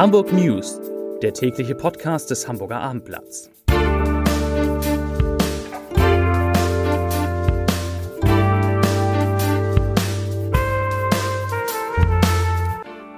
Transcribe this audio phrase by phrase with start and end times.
[0.00, 0.80] Hamburg News,
[1.20, 3.50] der tägliche Podcast des Hamburger Abendblatts.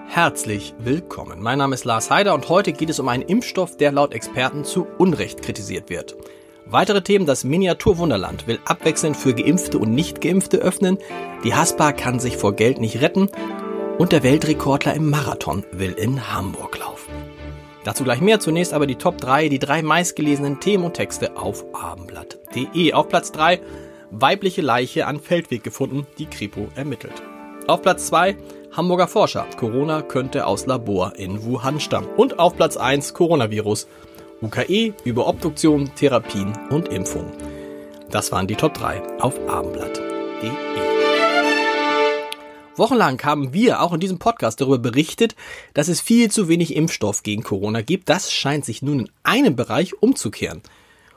[0.09, 1.41] Herzlich willkommen.
[1.41, 4.65] Mein Name ist Lars Heider und heute geht es um einen Impfstoff, der laut Experten
[4.65, 6.17] zu Unrecht kritisiert wird.
[6.67, 10.99] Weitere Themen, das Miniaturwunderland will abwechselnd für Geimpfte und Nicht-Geimpfte öffnen,
[11.45, 13.29] die Haspa kann sich vor Geld nicht retten
[13.99, 17.13] und der Weltrekordler im Marathon will in Hamburg laufen.
[17.85, 21.65] Dazu gleich mehr, zunächst aber die Top 3, die drei meistgelesenen Themen und Texte auf
[21.75, 22.93] abendblatt.de.
[22.93, 23.61] Auf Platz 3,
[24.11, 27.23] weibliche Leiche an Feldweg gefunden, die Kripo ermittelt.
[27.67, 28.37] Auf Platz 2,
[28.73, 29.47] Hamburger Forscher.
[29.59, 32.09] Corona könnte aus Labor in Wuhan stammen.
[32.17, 33.87] Und auf Platz 1 Coronavirus.
[34.41, 37.33] UKE über Obduktion, Therapien und Impfungen.
[38.11, 40.92] Das waren die Top 3 auf abendblatt.de.
[42.77, 45.37] Wochenlang haben wir auch in diesem Podcast darüber berichtet,
[45.75, 48.09] dass es viel zu wenig Impfstoff gegen Corona gibt.
[48.09, 50.63] Das scheint sich nun in einem Bereich umzukehren.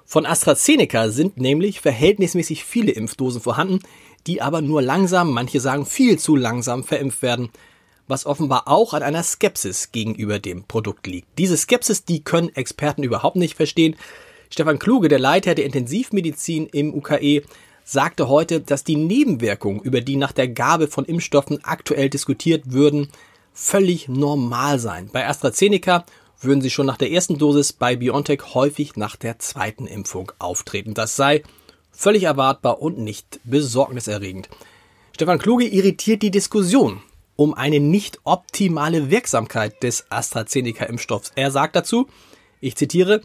[0.06, 3.80] Von AstraZeneca sind nämlich verhältnismäßig viele Impfdosen vorhanden,
[4.28, 7.50] die aber nur langsam, manche sagen viel zu langsam verimpft werden,
[8.06, 11.28] was offenbar auch an einer Skepsis gegenüber dem Produkt liegt.
[11.38, 13.96] Diese Skepsis, die können Experten überhaupt nicht verstehen.
[14.50, 17.44] Stefan Kluge, der Leiter der Intensivmedizin im UKE,
[17.86, 23.08] sagte heute, dass die Nebenwirkungen, über die nach der Gabe von Impfstoffen aktuell diskutiert würden,
[23.54, 25.10] völlig normal seien.
[25.14, 26.04] Bei AstraZeneca
[26.42, 30.94] würden sie schon nach der ersten Dosis, bei BioNTech häufig nach der zweiten Impfung auftreten.
[30.94, 31.44] Das sei
[31.98, 34.50] Völlig erwartbar und nicht besorgniserregend.
[35.14, 37.02] Stefan Kluge irritiert die Diskussion
[37.38, 41.32] um eine nicht optimale Wirksamkeit des AstraZeneca-Impfstoffs.
[41.36, 42.08] Er sagt dazu,
[42.62, 43.22] ich zitiere,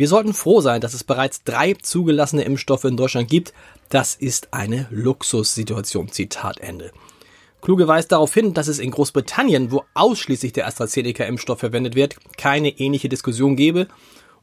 [0.00, 3.52] wir sollten froh sein, dass es bereits drei zugelassene Impfstoffe in Deutschland gibt.
[3.90, 6.10] Das ist eine Luxussituation.
[6.10, 6.90] Zitat Ende.
[7.60, 12.70] Kluge weist darauf hin, dass es in Großbritannien, wo ausschließlich der AstraZeneca-Impfstoff verwendet wird, keine
[12.70, 13.88] ähnliche Diskussion gebe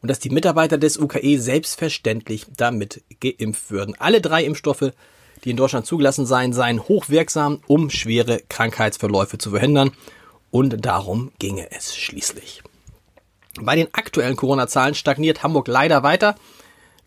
[0.04, 3.96] und dass die Mitarbeiter des UKE selbstverständlich damit geimpft würden.
[3.98, 4.92] Alle drei Impfstoffe,
[5.44, 9.90] die in Deutschland zugelassen seien, seien hochwirksam, um schwere Krankheitsverläufe zu verhindern.
[10.52, 12.62] Und darum ginge es schließlich.
[13.62, 16.36] Bei den aktuellen Corona-Zahlen stagniert Hamburg leider weiter,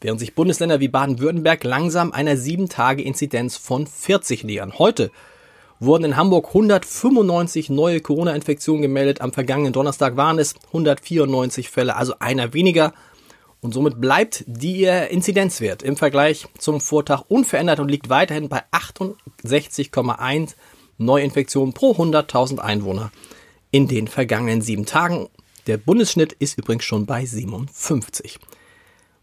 [0.00, 4.78] während sich Bundesländer wie Baden-Württemberg langsam einer 7-Tage-Inzidenz von 40 nähern.
[4.78, 5.10] Heute
[5.78, 9.20] wurden in Hamburg 195 neue Corona-Infektionen gemeldet.
[9.20, 12.92] Am vergangenen Donnerstag waren es 194 Fälle, also einer weniger.
[13.60, 20.54] Und somit bleibt der Inzidenzwert im Vergleich zum Vortag unverändert und liegt weiterhin bei 68,1
[20.98, 23.12] Neuinfektionen pro 100.000 Einwohner
[23.70, 25.28] in den vergangenen sieben Tagen.
[25.70, 28.40] Der Bundesschnitt ist übrigens schon bei 57.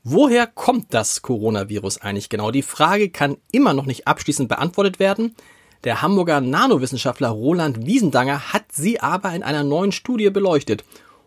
[0.05, 2.51] Woher kommt das Coronavirus eigentlich genau?
[2.51, 5.35] Die Frage kann immer noch nicht abschließend beantwortet werden.
[5.83, 10.85] Der Hamburger Nanowissenschaftler Roland Wiesendanger hat sie aber in einer neuen Studie beleuchtet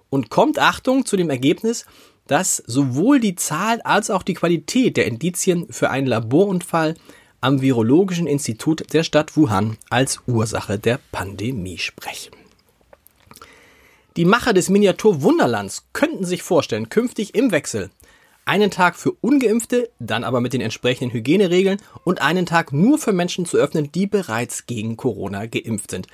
[0.09, 1.85] und kommt, Achtung, zu dem Ergebnis,
[2.27, 6.95] dass sowohl die Zahl als auch die Qualität der Indizien für einen Laborunfall
[7.43, 12.40] am Virologischen Institut der Stadt Wuhan als Ursache der Pandemie sprechen.
[14.17, 17.91] Die Macher des Miniatur Wunderlands könnten sich vorstellen, künftig im Wechsel
[18.45, 23.13] einen Tag für ungeimpfte, dann aber mit den entsprechenden Hygieneregeln und einen Tag nur für
[23.13, 26.09] Menschen zu öffnen, die bereits gegen Corona geimpft sind.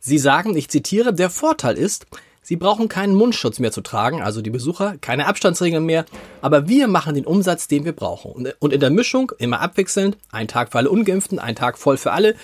[0.00, 2.06] Sie sagen, ich zitiere, der Vorteil ist,
[2.40, 6.06] Sie brauchen keinen Mundschutz mehr zu tragen, also die Besucher, keine Abstandsregeln mehr,
[6.42, 8.52] aber wir machen den Umsatz, den wir brauchen.
[8.60, 12.12] Und in der Mischung, immer abwechselnd, ein Tag für alle Ungeimpften, ein Tag voll für
[12.12, 12.36] alle,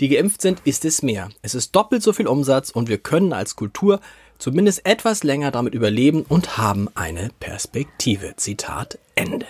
[0.00, 1.28] die geimpft sind, ist es mehr.
[1.42, 4.00] Es ist doppelt so viel Umsatz und wir können als Kultur
[4.40, 8.34] zumindest etwas länger damit überleben und haben eine Perspektive.
[8.36, 9.46] Zitat Ende.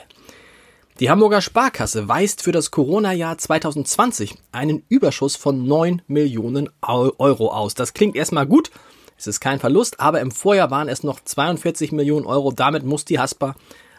[0.98, 7.72] Die Hamburger Sparkasse weist für das Corona-Jahr 2020 einen Überschuss von 9 Millionen Euro aus.
[7.74, 8.70] Das klingt erstmal gut.
[9.16, 12.52] Es ist kein Verlust, aber im Vorjahr waren es noch 42 Millionen Euro.
[12.52, 13.54] Damit muss die Haspa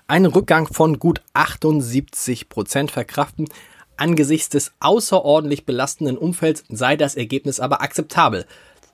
[0.07, 3.47] einen Rückgang von gut 78 Prozent verkraften.
[3.97, 8.45] Angesichts des außerordentlich belastenden Umfelds sei das Ergebnis aber akzeptabel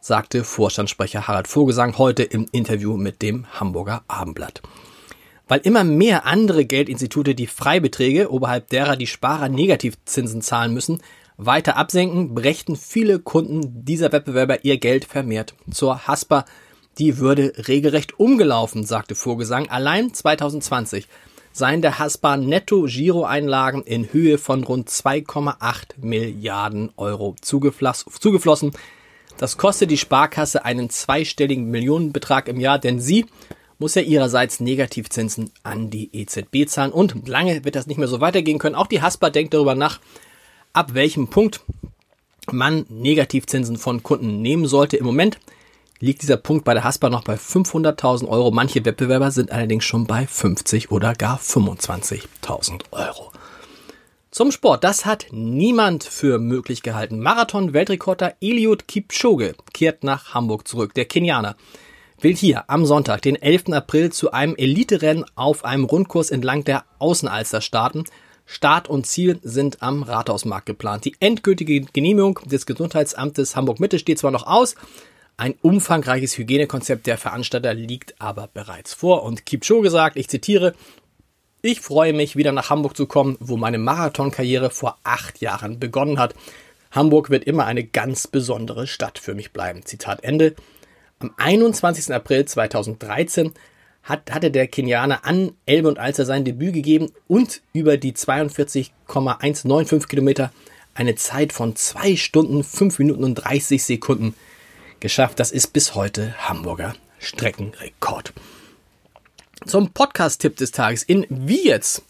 [0.07, 4.61] sagte Vorstandssprecher Harald Vogelsang heute im Interview mit dem Hamburger Abendblatt.
[5.49, 11.01] Weil immer mehr andere Geldinstitute die Freibeträge, oberhalb derer die Sparer Negativzinsen zahlen müssen,
[11.35, 16.45] weiter absenken, brächten viele Kunden dieser Wettbewerber ihr Geld vermehrt zur Haspa.
[16.99, 19.69] Die würde regelrecht umgelaufen, sagte Vorgesang.
[19.69, 21.07] Allein 2020
[21.51, 28.71] seien der Haspa Netto-Giro-Einlagen in Höhe von rund 2,8 Milliarden Euro zugeflossen.
[29.37, 33.25] Das kostet die Sparkasse einen zweistelligen Millionenbetrag im Jahr, denn sie
[33.79, 38.19] muss ja ihrerseits Negativzinsen an die EZB zahlen und lange wird das nicht mehr so
[38.21, 38.75] weitergehen können.
[38.75, 39.99] Auch die Haspa denkt darüber nach,
[40.73, 41.61] ab welchem Punkt
[42.51, 44.97] man Negativzinsen von Kunden nehmen sollte.
[44.97, 45.37] Im Moment
[45.99, 48.51] liegt dieser Punkt bei der Haspa noch bei 500.000 Euro.
[48.51, 53.31] Manche Wettbewerber sind allerdings schon bei 50 oder gar 25.000 Euro.
[54.37, 54.83] Zum Sport.
[54.83, 57.19] Das hat niemand für möglich gehalten.
[57.21, 60.93] Marathon-Weltrekorder Eliud Kipchoge kehrt nach Hamburg zurück.
[60.93, 61.55] Der Kenianer
[62.21, 63.69] will hier am Sonntag, den 11.
[63.71, 68.03] April, zu einem Eliterennen auf einem Rundkurs entlang der Außenalster starten.
[68.45, 71.05] Start und Ziel sind am Rathausmarkt geplant.
[71.05, 74.75] Die endgültige Genehmigung des Gesundheitsamtes Hamburg-Mitte steht zwar noch aus,
[75.39, 79.23] ein umfangreiches Hygienekonzept der Veranstalter liegt aber bereits vor.
[79.23, 80.73] Und Kipchoge sagt, ich zitiere,
[81.67, 86.19] ich freue mich, wieder nach Hamburg zu kommen, wo meine Marathonkarriere vor acht Jahren begonnen
[86.19, 86.33] hat.
[86.91, 89.85] Hamburg wird immer eine ganz besondere Stadt für mich bleiben.
[89.85, 90.55] Zitat Ende.
[91.19, 92.13] Am 21.
[92.13, 93.51] April 2013
[94.03, 100.07] hat, hatte der Kenianer an Elbe und Alster sein Debüt gegeben und über die 42,195
[100.07, 100.51] Kilometer
[100.93, 104.33] eine Zeit von 2 Stunden, 5 Minuten und 30 Sekunden
[104.99, 105.39] geschafft.
[105.39, 108.33] Das ist bis heute Hamburger Streckenrekord.
[109.67, 112.03] Zum Podcast-Tipp des Tages in Wie jetzt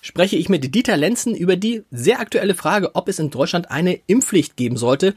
[0.00, 4.00] spreche ich mit Dieter Lenzen über die sehr aktuelle Frage, ob es in Deutschland eine
[4.06, 5.14] Impfpflicht geben sollte.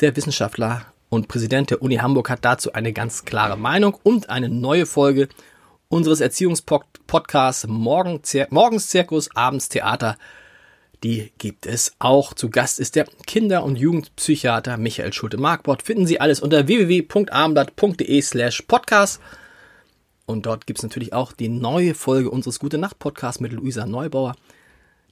[0.00, 4.48] Der Wissenschaftler und Präsident der Uni Hamburg hat dazu eine ganz klare Meinung und eine
[4.48, 5.28] neue Folge
[5.88, 10.16] unseres Erziehungspodcasts Morgens Zirkus, Abends Theater.
[11.02, 12.34] Die gibt es auch.
[12.34, 15.82] Zu Gast ist der Kinder- und Jugendpsychiater Michael Schulte-Markbord.
[15.82, 19.20] Finden Sie alles unter www.abendblatt.de slash podcast.
[20.26, 23.86] Und dort gibt es natürlich auch die neue Folge unseres Gute Nacht Podcasts mit Luisa
[23.86, 24.34] Neubauer.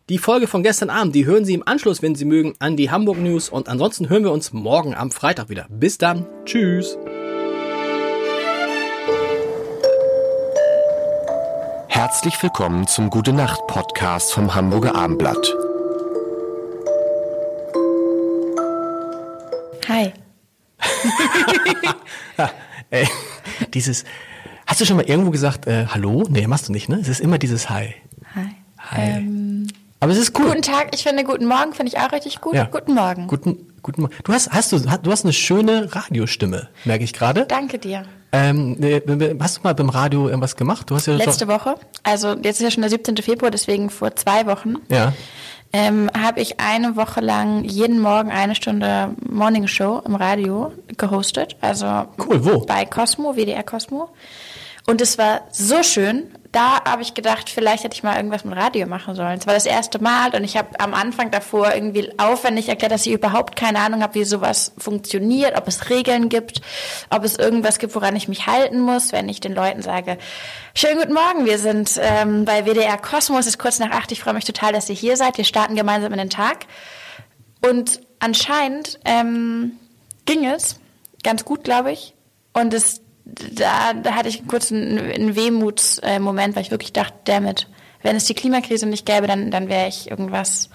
[0.09, 2.91] Die Folge von gestern Abend, die hören Sie im Anschluss, wenn Sie mögen, an die
[2.91, 3.49] Hamburg News.
[3.49, 5.67] Und ansonsten hören wir uns morgen am Freitag wieder.
[5.69, 6.27] Bis dann.
[6.45, 6.97] Tschüss.
[11.89, 15.55] Herzlich willkommen zum Gute Nacht Podcast vom Hamburger Abendblatt.
[19.89, 20.13] Hi.
[22.91, 23.09] Ey,
[23.73, 24.05] dieses,
[24.83, 26.25] du schon mal irgendwo gesagt, äh, hallo?
[26.29, 26.99] Nee, machst du nicht, ne?
[27.01, 27.95] Es ist immer dieses Hi.
[28.35, 28.47] Hi.
[28.91, 29.01] Hi.
[29.19, 29.69] Ähm,
[30.01, 30.47] Aber es ist cool.
[30.47, 32.55] guten Tag, ich finde guten Morgen, finde ich auch richtig gut.
[32.55, 32.65] Ja.
[32.65, 33.27] Guten Morgen.
[33.29, 34.15] Guten, guten Morgen.
[34.25, 37.47] Du hast, hast du, du hast eine schöne Radiostimme, merke ich gerade.
[37.47, 38.05] Danke dir.
[38.33, 39.03] Ähm, ne,
[39.41, 40.89] hast du mal beim Radio irgendwas gemacht?
[40.91, 43.17] Du hast ja Letzte Woche, also jetzt ist ja schon der 17.
[43.19, 45.13] Februar, deswegen vor zwei Wochen, Ja.
[45.75, 51.57] ähm, habe ich eine Woche lang jeden Morgen eine Stunde Morning Show im Radio gehostet.
[51.61, 51.85] Also
[52.19, 52.61] Cool, wo?
[52.61, 54.09] bei Cosmo, WDR Cosmo.
[54.87, 56.35] Und es war so schön.
[56.51, 59.39] Da habe ich gedacht, vielleicht hätte ich mal irgendwas mit Radio machen sollen.
[59.39, 63.07] Es war das erste Mal und ich habe am Anfang davor irgendwie aufwendig erklärt, dass
[63.07, 66.61] ich überhaupt keine Ahnung habe, wie sowas funktioniert, ob es Regeln gibt,
[67.09, 70.19] ob es irgendwas gibt, woran ich mich halten muss, wenn ich den Leuten sage,
[70.75, 74.21] schönen guten Morgen, wir sind ähm, bei WDR Cosmos, es ist kurz nach acht, ich
[74.21, 76.67] freue mich total, dass ihr hier seid, wir starten gemeinsam in den Tag.
[77.67, 79.79] Und anscheinend ähm,
[80.27, 80.81] ging es
[81.23, 82.15] ganz gut, glaube ich.
[82.53, 83.01] Und es,
[83.55, 87.69] da, da hatte ich kurz einen, einen Wehmutsmoment, weil ich wirklich dachte, damit,
[88.03, 90.69] wenn es die Klimakrise nicht gäbe, dann, dann wäre ich irgendwas,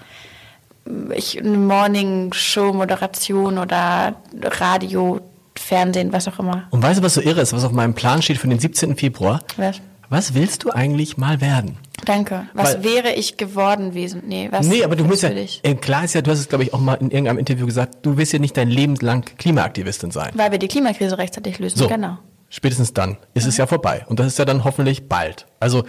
[1.14, 5.20] ich eine Morning-Show-Moderation oder Radio,
[5.56, 6.64] Fernsehen, was auch immer.
[6.70, 8.96] Und weißt du, was so irre ist, was auf meinem Plan steht für den 17.
[8.96, 9.40] Februar?
[9.56, 9.80] Was?
[10.08, 11.76] Was willst du eigentlich mal werden?
[12.06, 12.46] Danke.
[12.54, 14.22] Was Weil- wäre ich geworden wesen?
[14.26, 16.64] Nee, was nee, aber du musst ja, äh, klar ist ja, du hast es, glaube
[16.64, 20.10] ich, auch mal in irgendeinem Interview gesagt, du wirst ja nicht dein Leben lang Klimaaktivistin
[20.10, 20.30] sein.
[20.34, 22.16] Weil wir die Klimakrise rechtzeitig lösen, So, genau.
[22.48, 24.04] Spätestens dann ist es ja vorbei.
[24.08, 25.46] Und das ist ja dann hoffentlich bald.
[25.60, 25.84] Also,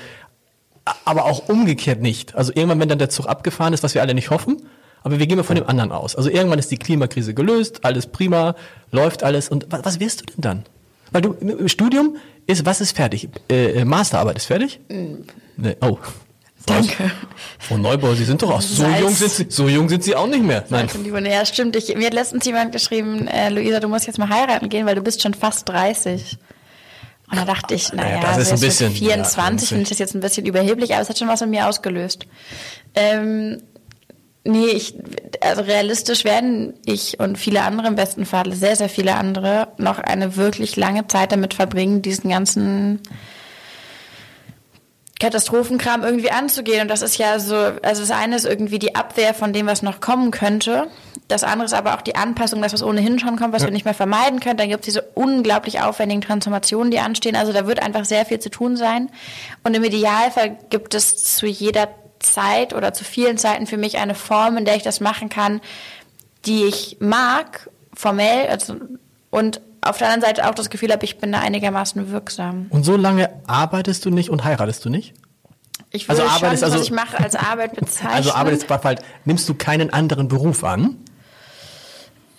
[1.06, 2.36] aber auch umgekehrt nicht.
[2.36, 4.64] Also irgendwann, wenn dann der Zug abgefahren ist, was wir alle nicht hoffen,
[5.04, 6.16] aber wir gehen mal von dem anderen aus.
[6.16, 8.56] Also irgendwann ist die Klimakrise gelöst, alles prima,
[8.92, 9.50] läuft alles.
[9.50, 10.64] Und was, was wirst du denn dann?
[11.12, 13.30] Weil du im Studium ist, was ist fertig?
[13.50, 14.80] Äh, äh, Masterarbeit ist fertig?
[15.58, 15.76] Nee.
[15.82, 15.98] Oh.
[16.74, 17.12] Danke.
[17.60, 19.00] Frau Neubauer, Sie sind doch auch so Salz.
[19.02, 20.64] jung sind Sie, so jung sind Sie auch nicht mehr.
[20.70, 20.88] Nein.
[21.26, 21.76] Ja, stimmt.
[21.76, 24.96] Ich, mir hat letztens jemand geschrieben, äh, Luisa, du musst jetzt mal heiraten gehen, weil
[24.96, 26.38] du bist schon fast 30.
[27.32, 30.00] Und da dachte ich, naja, das ist also ein bisschen- ja, 24 finde ich das
[30.00, 32.26] jetzt ein bisschen überheblich, aber es hat schon was in mir ausgelöst.
[32.96, 33.62] Ähm,
[34.44, 34.96] nee, ich,
[35.42, 40.00] also realistisch werden ich und viele andere im besten Fall, sehr, sehr viele andere, noch
[40.00, 43.00] eine wirklich lange Zeit damit verbringen, diesen ganzen
[45.20, 46.82] Katastrophenkram irgendwie anzugehen.
[46.82, 49.82] Und das ist ja so, also das eine ist irgendwie die Abwehr von dem, was
[49.82, 50.88] noch kommen könnte.
[51.28, 53.86] Das andere ist aber auch die Anpassung, das, was ohnehin schon kommt, was wir nicht
[53.86, 54.58] mehr vermeiden können.
[54.58, 57.36] Dann gibt es diese unglaublich aufwendigen Transformationen, die anstehen.
[57.36, 59.10] Also da wird einfach sehr viel zu tun sein.
[59.64, 64.16] Und im Idealfall gibt es zu jeder Zeit oder zu vielen Zeiten für mich eine
[64.16, 65.62] Form, in der ich das machen kann,
[66.46, 68.76] die ich mag, formell, also,
[69.30, 72.68] und auf der anderen Seite auch das Gefühl habe, ich bin da einigermaßen wirksam.
[72.70, 75.14] Und so lange arbeitest du nicht und heiratest du nicht?
[75.92, 78.14] Ich Also würde arbeitest- schon, also- was ich mache, als Arbeit bezeichnen.
[78.14, 80.98] Also arbeitest du halt, nimmst du keinen anderen Beruf an?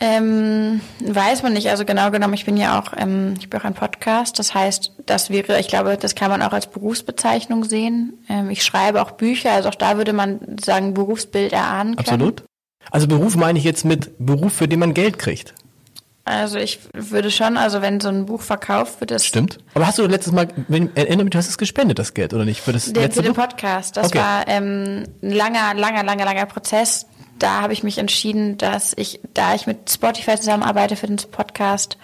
[0.02, 1.68] Ähm, weiß man nicht.
[1.68, 4.38] Also genau genommen, ich bin ja auch, ähm, ich bin auch ein Podcast.
[4.38, 8.14] Das heißt, das wäre, ich glaube, das kann man auch als Berufsbezeichnung sehen.
[8.28, 12.08] Ähm, ich schreibe auch Bücher, also auch da würde man sagen, Berufsbild erahnen können.
[12.08, 12.44] Absolut.
[12.90, 15.54] Also Beruf meine ich jetzt mit Beruf, für den man Geld kriegt.
[16.30, 19.58] Also ich würde schon, also wenn so ein Buch verkauft wird, das Stimmt.
[19.74, 22.44] Aber hast du letztes Mal, wenn, erinnere mich, du hast es gespendet, das Geld, oder
[22.44, 22.60] nicht?
[22.60, 23.34] Für das Den, letzte für den?
[23.34, 23.96] Podcast.
[23.96, 24.18] Das Okay.
[24.18, 27.06] war ähm, ein langer, langer, langer, langer Prozess.
[27.38, 31.96] Da habe ich mich entschieden, dass ich, da ich mit Spotify zusammenarbeite für den Podcast,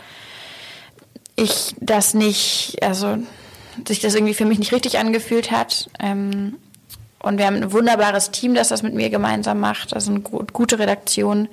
[1.37, 3.19] ich das nicht, also
[3.87, 5.91] sich das irgendwie für mich nicht richtig angefühlt hat.
[6.01, 6.57] Ähm,
[7.27, 10.45] und wir haben ein wunderbares Team, das das mit mir gemeinsam macht, also eine gu-
[10.53, 11.49] gute Redaktion.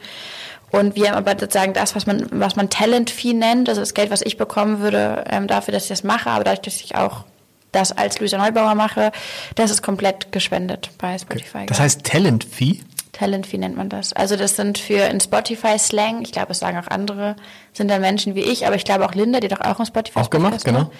[0.71, 3.93] Und wir haben aber sozusagen das, was man, was man Talent Fee nennt, also das
[3.93, 6.95] Geld, was ich bekommen würde, ähm, dafür, dass ich das mache, aber dadurch, dass ich
[6.95, 7.25] auch
[7.71, 9.11] das als Luisa Neubauer mache,
[9.55, 11.65] das ist komplett gespendet bei Spotify.
[11.67, 12.79] Das heißt Talent Fee?
[13.11, 14.13] Talent Fee nennt man das.
[14.13, 17.35] Also das sind für in Spotify Slang, ich glaube, es sagen auch andere,
[17.73, 20.19] sind dann Menschen wie ich, aber ich glaube auch Linda, die doch auch im Spotify
[20.19, 20.65] Auch gemacht, macht.
[20.65, 20.91] genau.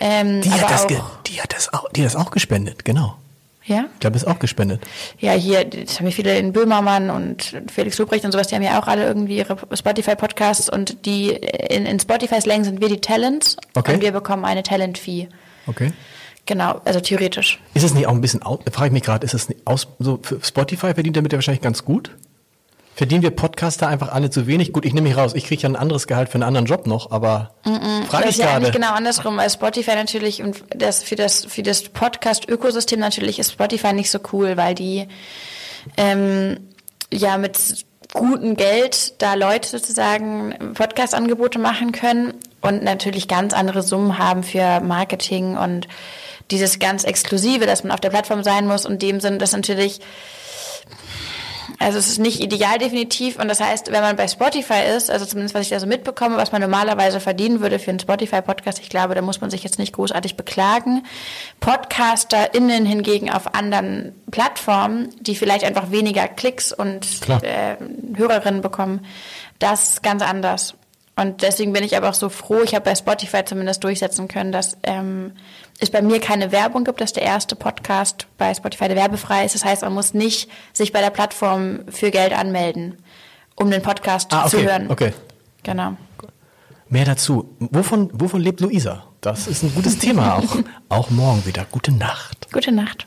[0.00, 3.16] Ähm, Die hat, das auch, die, hat das auch, die hat das auch gespendet, genau.
[3.68, 3.86] Ja?
[3.94, 4.80] Ich glaube, ist auch gespendet.
[5.18, 8.62] Ja, hier, das haben ja viele in Böhmermann und Felix Lobrecht und sowas, die haben
[8.62, 13.56] ja auch alle irgendwie ihre Spotify-Podcasts und die in, in Spotify-Slang sind wir die Talents
[13.74, 13.94] Okay.
[13.94, 15.28] und wir bekommen eine Talent-Fee.
[15.66, 15.92] Okay.
[16.46, 17.60] Genau, also theoretisch.
[17.74, 20.18] Ist es nicht auch ein bisschen, frage ich mich gerade, ist es nicht aus, so
[20.22, 22.10] für Spotify verdient damit ja wahrscheinlich ganz gut?
[22.98, 24.72] Verdienen wir Podcaster einfach alle zu wenig?
[24.72, 26.88] Gut, ich nehme mich raus, ich kriege ja ein anderes Gehalt für einen anderen Job
[26.88, 28.80] noch, aber frage Das ich ist ja eigentlich gerade.
[28.80, 33.92] genau andersrum, weil Spotify natürlich und das für das für das Podcast-Ökosystem natürlich ist Spotify
[33.92, 35.06] nicht so cool, weil die
[35.96, 36.58] ähm,
[37.12, 44.18] ja mit gutem Geld da Leute sozusagen Podcast-Angebote machen können und natürlich ganz andere Summen
[44.18, 45.86] haben für Marketing und
[46.50, 50.00] dieses ganz Exklusive, dass man auf der Plattform sein muss und dem sind das natürlich
[51.78, 55.24] also es ist nicht ideal definitiv und das heißt, wenn man bei Spotify ist, also
[55.24, 58.88] zumindest was ich da so mitbekomme, was man normalerweise verdienen würde für einen Spotify-Podcast, ich
[58.88, 61.04] glaube, da muss man sich jetzt nicht großartig beklagen.
[61.60, 67.06] PodcasterInnen hingegen auf anderen Plattformen, die vielleicht einfach weniger Klicks und
[67.42, 67.76] äh,
[68.16, 69.06] Hörerinnen bekommen,
[69.58, 70.74] das ist ganz anders.
[71.20, 74.52] Und deswegen bin ich aber auch so froh, ich habe bei Spotify zumindest durchsetzen können,
[74.52, 75.32] dass ähm,
[75.80, 79.56] es bei mir keine Werbung gibt, dass der erste Podcast bei Spotify der werbefrei ist.
[79.56, 82.98] Das heißt, man muss nicht sich bei der Plattform für Geld anmelden,
[83.56, 84.90] um den Podcast Ah, zu okay, hören.
[84.90, 85.12] okay.
[85.64, 85.96] Genau.
[86.88, 87.54] Mehr dazu.
[87.58, 89.04] Wovon, wovon lebt Luisa?
[89.20, 90.56] Das ist ein gutes Thema auch.
[90.88, 91.66] auch morgen wieder.
[91.70, 92.50] Gute Nacht.
[92.52, 93.06] Gute Nacht.